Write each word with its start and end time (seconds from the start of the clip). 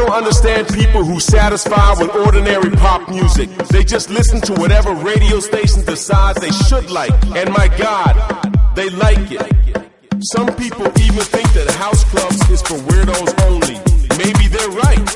Don't 0.00 0.12
understand 0.12 0.66
people 0.68 1.04
who 1.04 1.20
satisfy 1.20 1.92
with 2.00 2.14
ordinary 2.14 2.70
pop 2.70 3.08
music. 3.10 3.50
They 3.68 3.84
just 3.84 4.08
listen 4.08 4.40
to 4.42 4.54
whatever 4.54 4.94
radio 4.94 5.40
station 5.40 5.84
decides 5.84 6.40
they 6.40 6.50
should 6.50 6.90
like. 6.90 7.12
And 7.36 7.50
my 7.52 7.68
God, 7.76 8.14
they 8.74 8.88
like 8.90 9.30
it. 9.30 9.44
Some 10.32 10.48
people 10.56 10.86
even 11.04 11.24
think 11.34 11.52
that 11.52 11.68
house 11.76 12.04
clubs 12.04 12.40
is 12.48 12.62
for 12.62 12.78
weirdos 12.88 13.32
only. 13.44 13.76
Maybe 14.16 14.48
they're 14.48 14.74
right. 14.88 15.08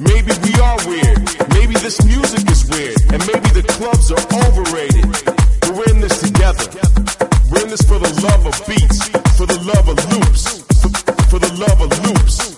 Maybe 0.00 0.32
we 0.42 0.52
are 0.58 0.78
weird. 0.90 1.18
Maybe 1.54 1.74
this 1.86 2.04
music 2.04 2.50
is 2.50 2.66
weird. 2.66 2.98
And 3.14 3.22
maybe 3.30 3.48
the 3.54 3.64
clubs 3.78 4.10
are 4.10 4.24
overrated. 4.42 5.06
But 5.62 5.70
we're 5.76 5.90
in 5.94 6.00
this 6.00 6.20
together. 6.20 6.66
We're 7.50 7.62
in 7.62 7.70
this 7.70 7.82
for 7.82 7.98
the 7.98 8.10
love 8.26 8.42
of 8.46 8.56
beats, 8.66 9.06
for 9.38 9.46
the 9.46 9.60
love 9.62 9.86
of 9.88 9.98
loops, 10.10 10.62
for, 10.82 10.90
for 11.30 11.38
the 11.38 11.52
love 11.62 11.80
of 11.80 11.90
loops 12.04 12.56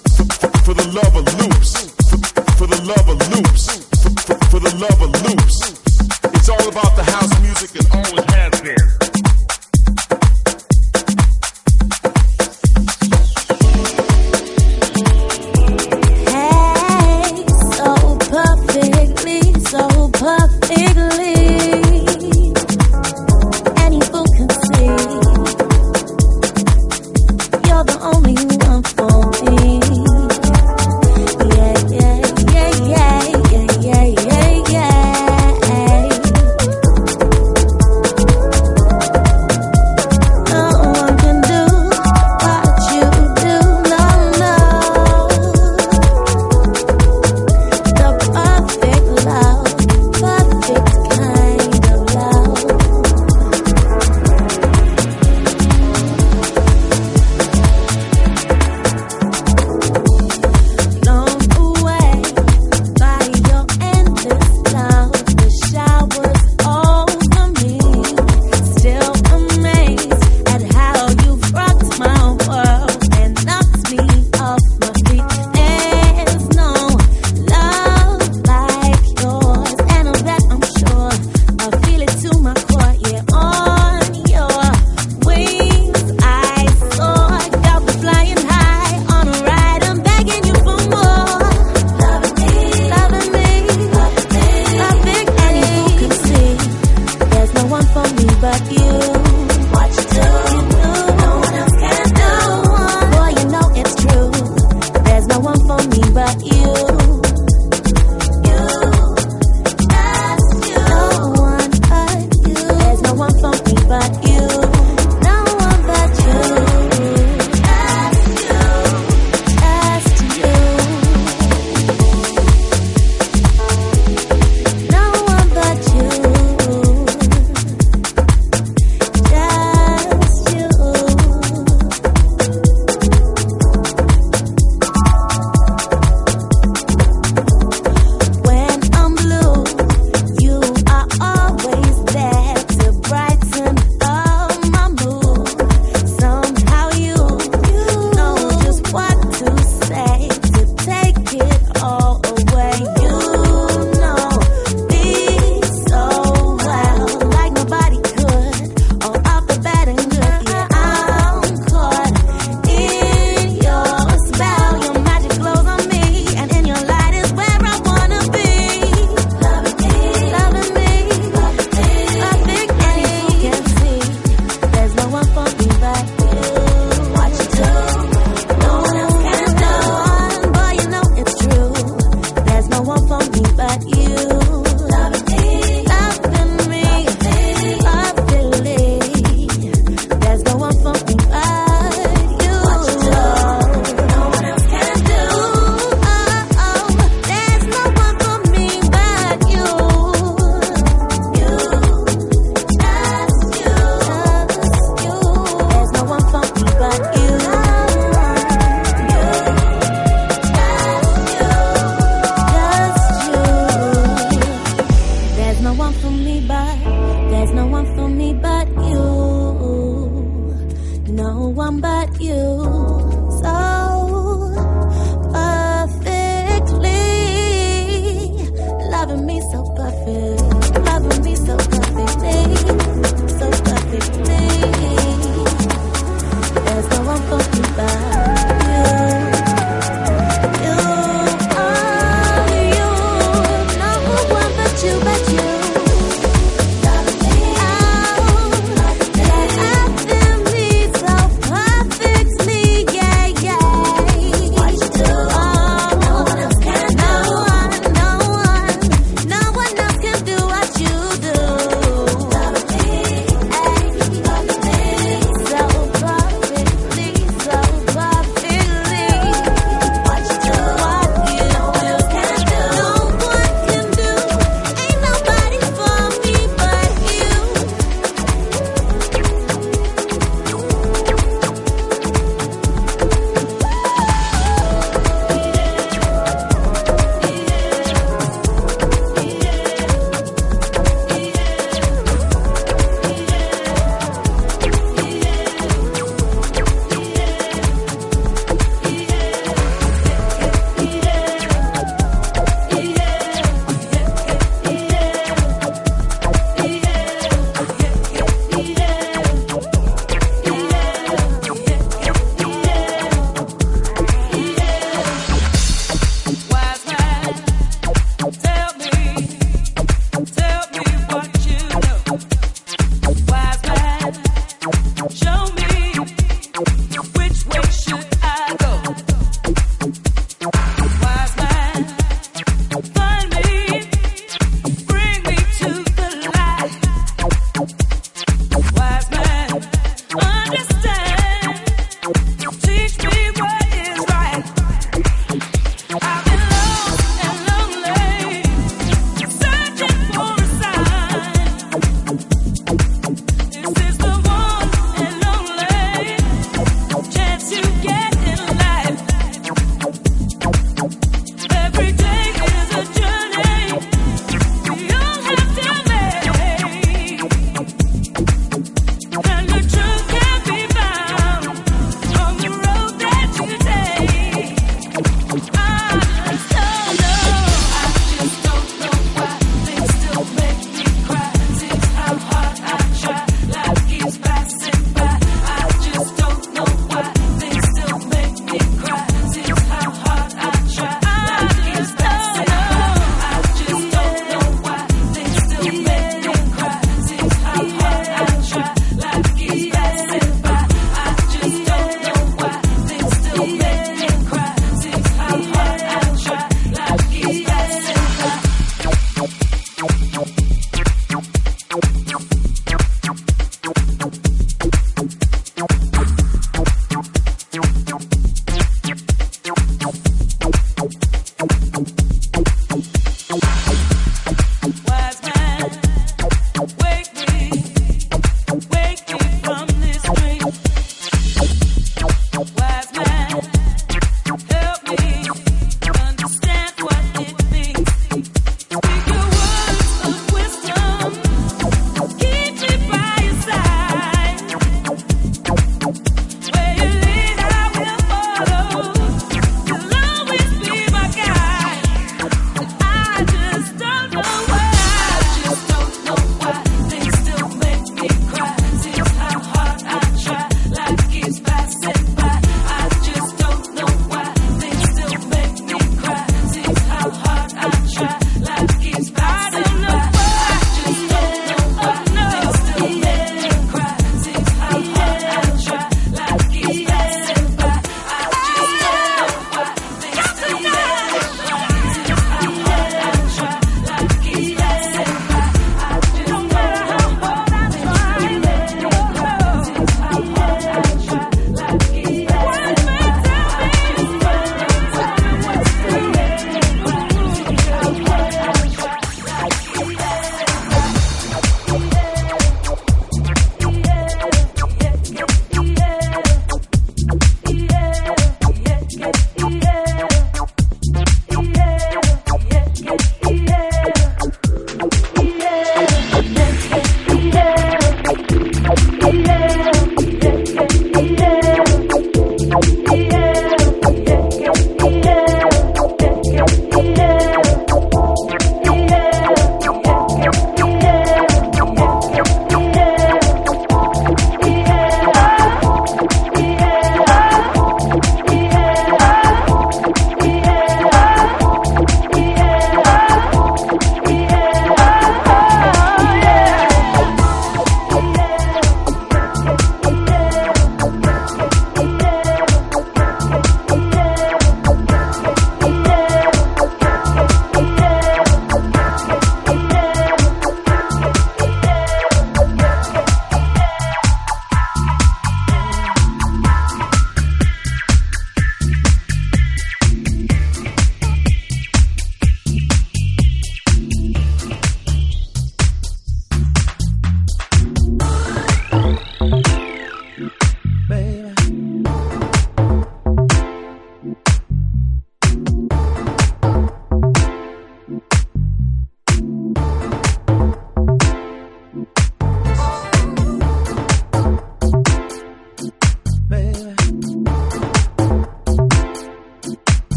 for 0.68 0.74
the 0.74 0.84
love 0.92 1.16
of 1.16 1.24
loops, 1.24 1.37
for 1.37 1.37
love 3.44 3.67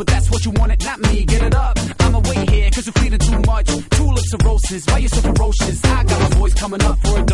but 0.00 0.06
that's 0.06 0.30
what 0.30 0.42
you 0.46 0.50
wanted, 0.52 0.82
not 0.82 0.98
me. 0.98 1.24
Get 1.26 1.42
it 1.42 1.54
up. 1.54 1.78
I'm 2.00 2.14
away 2.14 2.46
here, 2.46 2.70
cause 2.70 2.86
you're 2.86 2.94
feeding 2.94 3.18
too 3.18 3.40
much. 3.40 3.66
Tulips 3.66 4.32
and 4.32 4.44
roses, 4.44 4.86
why 4.86 4.96
you 4.96 5.08
so 5.08 5.20
ferocious? 5.20 5.84
I 5.84 6.04
got 6.04 6.20
my 6.22 6.38
voice 6.38 6.54
coming 6.54 6.82
up 6.82 6.98
for 7.00 7.18
it. 7.18 7.29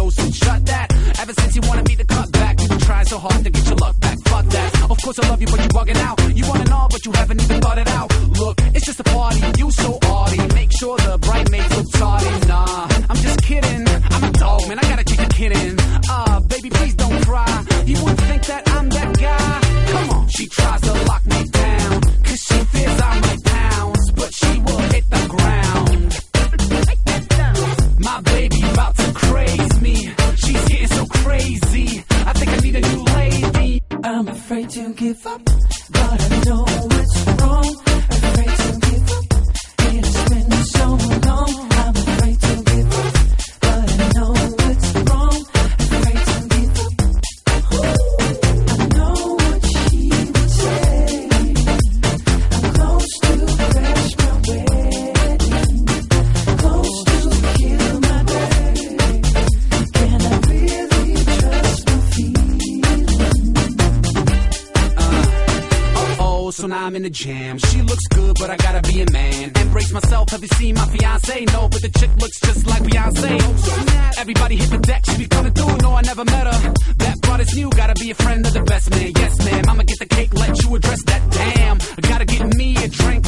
the 67.06 67.10
jam. 67.10 67.56
She 67.58 67.82
looks 67.82 68.06
good, 68.08 68.34
but 68.40 68.50
I 68.50 68.56
gotta 68.56 68.82
be 68.90 69.00
a 69.00 69.10
man. 69.12 69.52
Embrace 69.54 69.92
myself, 69.92 70.28
have 70.30 70.42
you 70.42 70.48
seen 70.58 70.74
my 70.74 70.86
fiance? 70.86 71.44
No, 71.52 71.68
but 71.68 71.80
the 71.80 71.88
chick 71.98 72.10
looks 72.18 72.40
just 72.40 72.66
like 72.66 72.82
Beyonce. 72.82 74.18
Everybody 74.18 74.56
hit 74.56 74.70
the 74.70 74.78
deck, 74.78 75.04
she 75.08 75.18
be 75.18 75.28
coming 75.28 75.52
through. 75.52 75.76
No, 75.82 75.94
I 75.94 76.02
never 76.02 76.24
met 76.24 76.46
her. 76.52 76.72
That 76.98 77.20
brought 77.22 77.40
is 77.40 77.54
new, 77.54 77.70
gotta 77.70 77.94
be 77.94 78.10
a 78.10 78.14
friend 78.14 78.44
of 78.44 78.52
the 78.52 78.62
best 78.62 78.90
man. 78.90 79.12
Yes, 79.14 79.38
ma'am, 79.44 79.64
I'ma 79.68 79.84
get 79.84 79.98
the 80.00 80.06
cake, 80.06 80.34
let 80.34 80.60
you 80.62 80.74
address 80.74 81.02
that. 81.04 81.22
Damn, 81.30 81.78
I 81.96 82.00
gotta 82.08 82.24
get 82.24 82.42
me 82.56 82.76
a 82.76 82.88
drink. 82.88 83.24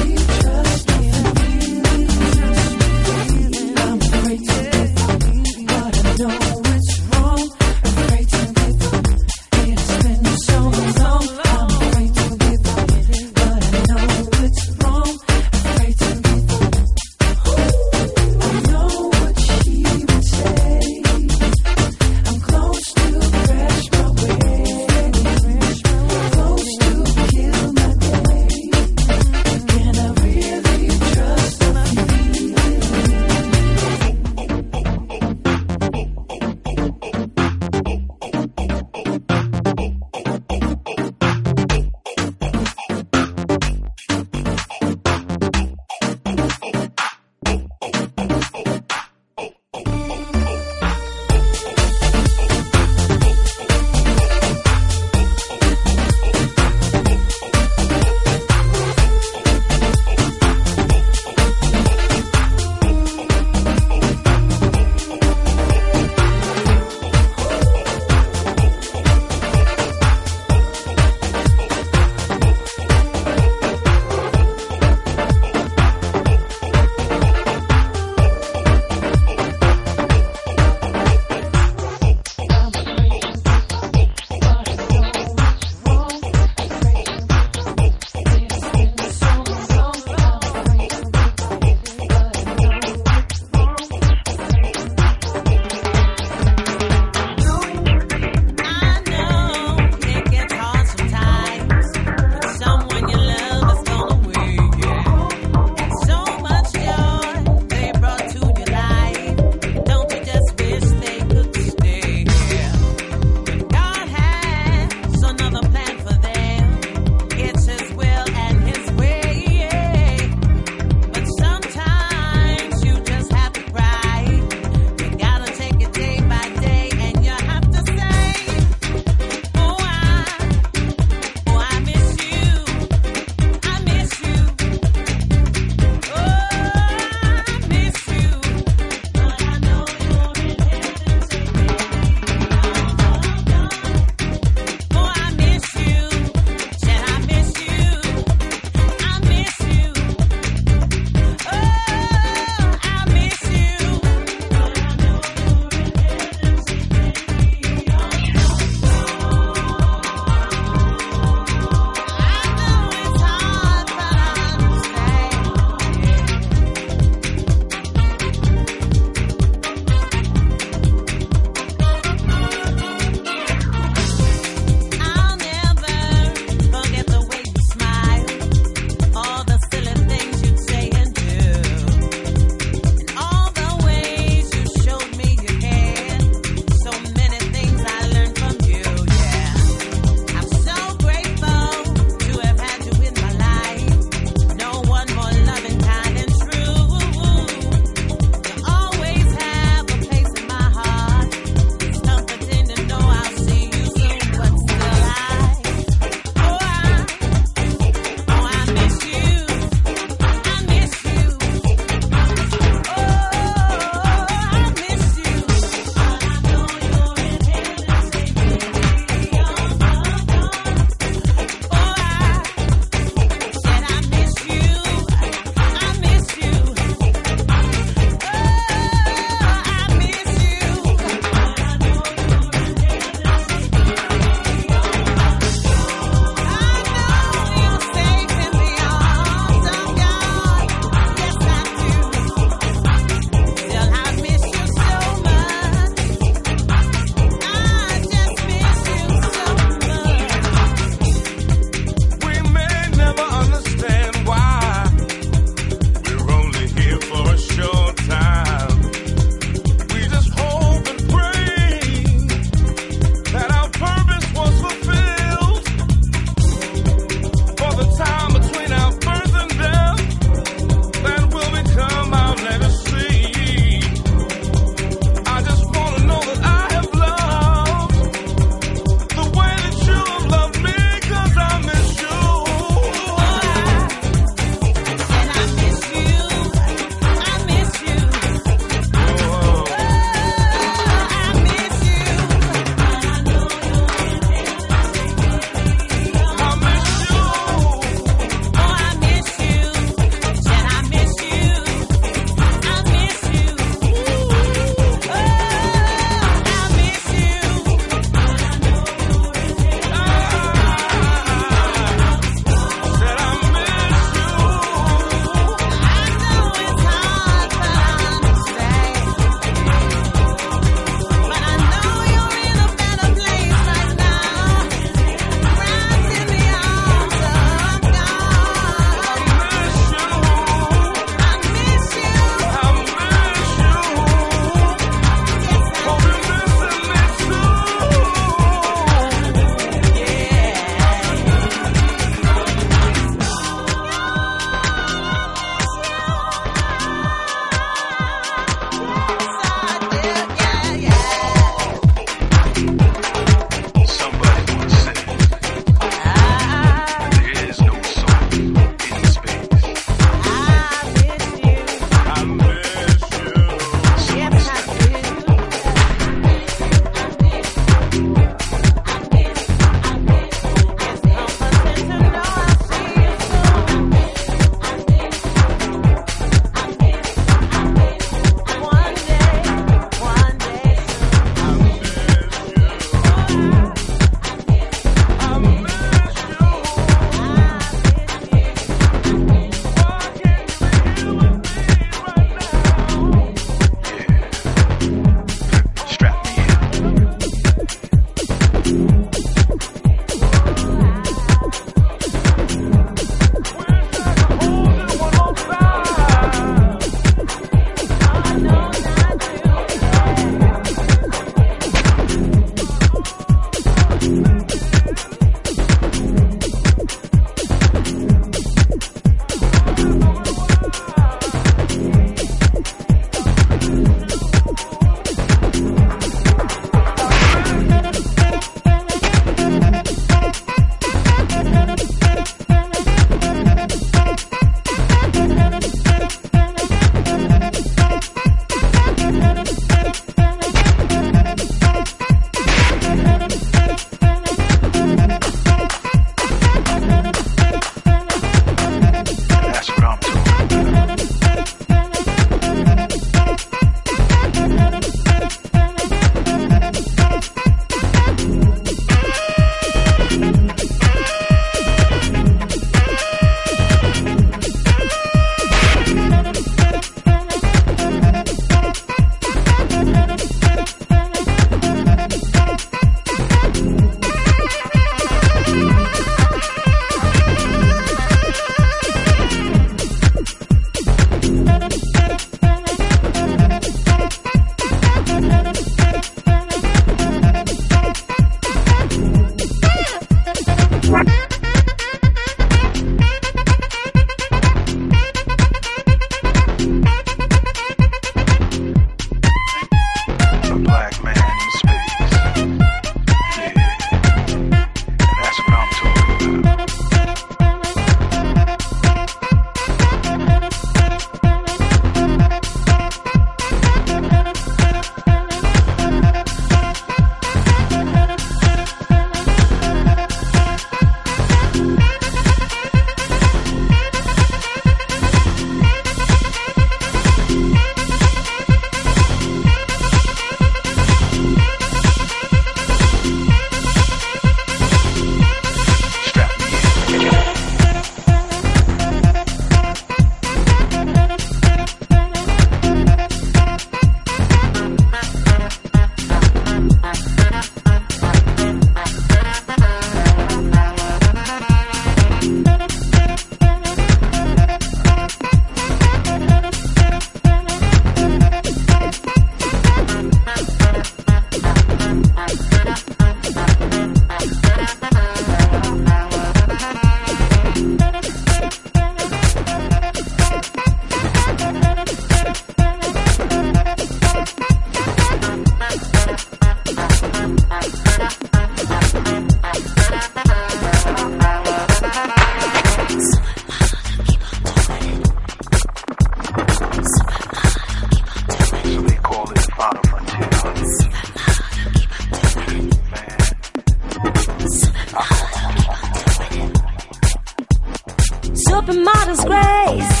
up 598.58 598.68
in 598.68 598.82
my 598.82 599.04
disgrace, 599.06 600.00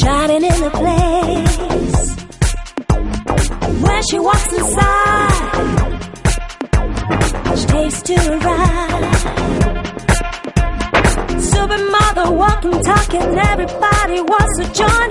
shining 0.00 0.44
in 0.44 0.60
the 0.66 0.70
place. 0.80 1.56
When 3.82 4.02
she 4.08 4.18
walks 4.20 4.52
inside, 4.58 5.58
she 7.58 7.66
takes 7.66 8.02
to 8.02 8.14
a 8.14 8.38
ride. 8.46 9.14
Supermodel 11.52 12.30
walking, 12.36 12.78
talking, 12.84 13.38
everybody 13.50 14.20
wants 14.20 14.54
to 14.58 14.64
join. 14.72 15.09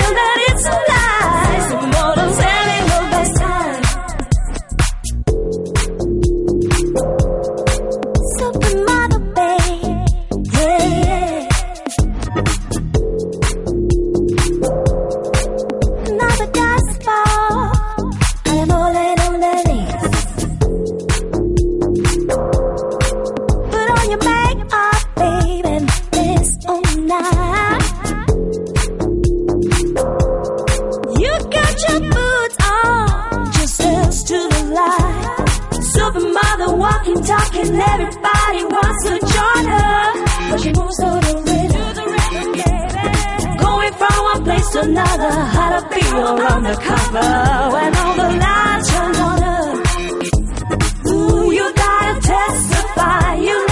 feel 0.00 0.14
that 0.14 0.29
place 44.44 44.68
to 44.70 44.80
another, 44.80 45.30
how 45.30 45.80
to 45.80 45.88
be 45.94 46.00
the 46.00 46.76
cover 46.88 47.30
When 47.74 47.96
all 47.96 48.14
the 48.16 48.28
lights 48.44 48.90
turn 48.90 49.16
on, 49.16 49.42
ooh, 51.08 51.52
you 51.52 51.74
gotta 51.74 52.20
testify. 52.20 53.34
You 53.36 53.69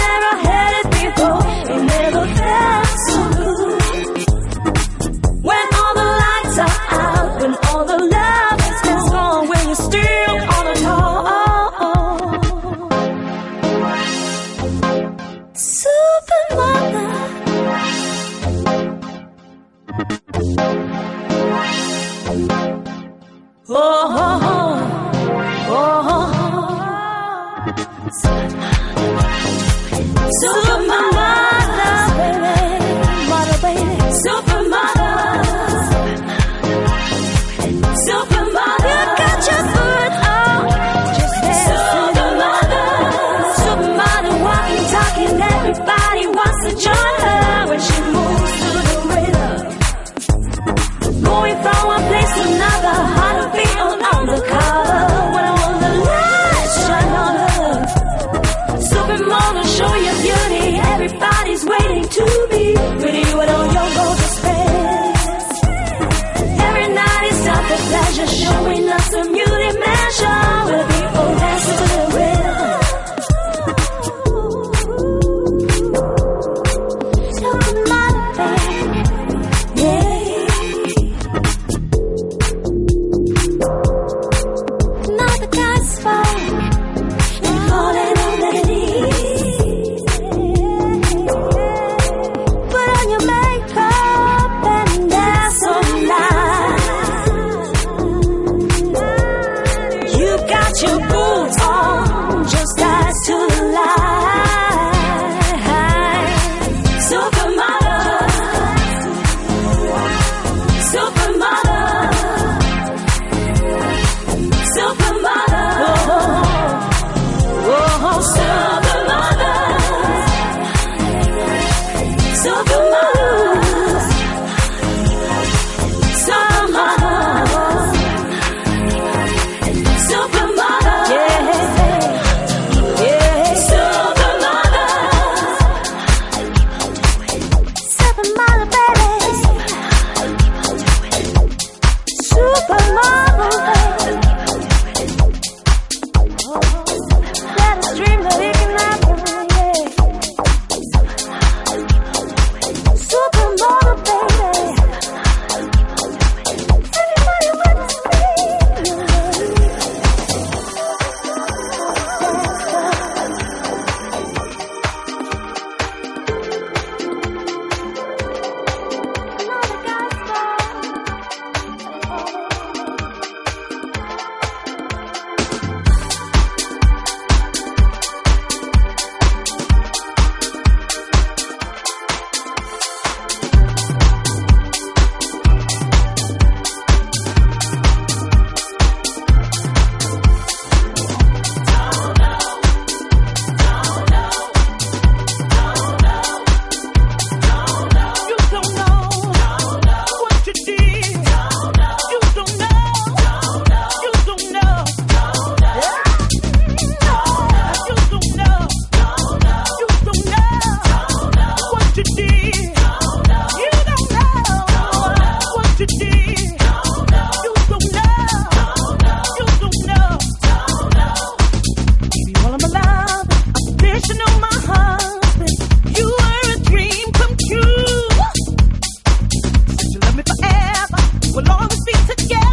We'll 231.39 231.53
always 231.53 231.85
be 231.85 231.93
together. 231.93 232.48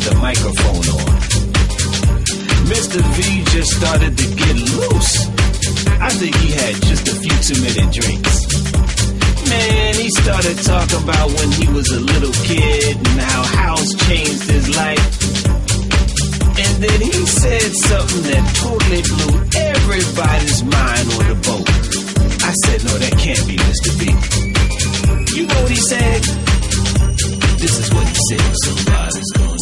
The 0.00 0.14
microphone 0.16 0.86
on. 0.98 1.14
Mr. 2.66 3.00
V 3.14 3.44
just 3.52 3.70
started 3.76 4.16
to 4.16 4.26
get 4.34 4.56
loose. 4.74 5.28
I 6.00 6.10
think 6.10 6.34
he 6.36 6.50
had 6.52 6.74
just 6.82 7.06
a 7.08 7.14
few 7.14 7.36
too 7.44 7.58
many 7.62 7.84
drinks. 7.92 8.34
Man, 9.48 9.94
he 9.94 10.08
started 10.18 10.56
talking 10.64 11.02
about 11.04 11.28
when 11.36 11.50
he 11.52 11.68
was 11.68 11.88
a 11.92 12.00
little 12.00 12.32
kid 12.48 12.96
and 12.96 13.20
how 13.20 13.42
house 13.44 13.92
changed 14.08 14.50
his 14.50 14.66
life. 14.74 15.04
And 16.56 16.74
then 16.82 17.00
he 17.00 17.12
said 17.26 17.70
something 17.74 18.22
that 18.30 18.42
totally 18.58 19.02
blew 19.04 19.36
everybody's 19.54 20.62
mind 20.64 21.06
on 21.18 21.24
the 21.28 21.38
boat. 21.44 21.68
I 22.42 22.52
said, 22.64 22.84
no, 22.84 22.94
that 22.98 23.14
can't 23.20 23.44
be 23.46 23.56
Mr. 23.60 23.90
B. 24.00 24.02
You 25.36 25.46
know 25.46 25.60
what 25.60 25.70
he 25.70 25.76
said? 25.76 26.22
This 27.58 27.78
is 27.78 27.92
what 27.94 28.06
he 28.06 28.16
said. 28.28 28.54
Somebody's 28.64 29.30
gonna 29.32 29.53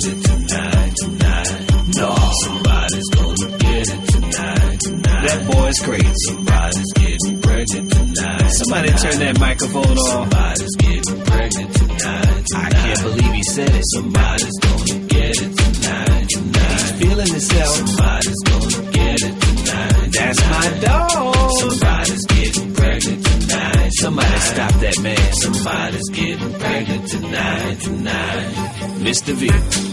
get 0.00 0.12
it 0.12 0.24
tonight, 0.24 0.92
tonight. 1.02 1.50
No, 1.96 2.14
somebody's 2.44 3.08
gonna 3.10 3.58
get 3.58 3.88
it 3.88 4.08
tonight, 4.10 4.80
tonight. 4.80 5.26
That 5.26 5.50
boy's 5.50 5.78
crazy. 5.80 6.12
Somebody's 6.26 6.92
getting 6.94 7.42
pregnant 7.42 7.92
tonight. 7.92 8.48
Somebody 8.50 8.88
turn 8.90 9.18
that 9.18 9.40
microphone 9.40 9.98
off. 9.98 10.30
Somebody's 10.30 10.76
getting 10.76 11.20
pregnant 11.24 11.74
tonight, 11.74 12.44
I 12.54 12.70
can't 12.70 13.02
believe 13.02 13.32
he 13.34 13.42
said 13.42 13.70
it. 13.70 13.84
Somebody's 13.94 14.58
gonna 14.60 14.98
get 15.08 15.42
it 15.42 15.52
tonight, 15.56 16.28
tonight. 16.28 16.78
He's 16.78 16.90
feeling 17.00 17.26
himself. 17.26 17.74
Somebody's 17.74 18.42
gonna 18.50 18.92
get 18.92 19.18
it 19.22 19.34
tonight. 19.40 20.12
That's 20.12 20.40
my 20.54 20.66
dog. 20.86 21.50
Somebody's 21.58 22.24
getting 22.26 22.74
pregnant 22.74 23.26
tonight. 23.26 23.90
Somebody 23.98 24.38
stop 24.38 24.72
that 24.74 24.98
man. 25.02 25.32
Somebody's 25.32 26.08
getting 26.10 26.54
pregnant 26.54 27.08
tonight, 27.08 27.80
tonight. 27.80 28.68
Mr. 28.98 29.32
V. 29.32 29.87